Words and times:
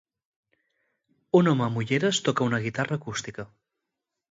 Un 1.41 1.51
home 1.51 1.63
amb 1.67 1.83
ulleres 1.83 2.23
toca 2.29 2.49
una 2.51 2.63
guitarra 2.65 3.01
acústica. 3.03 3.49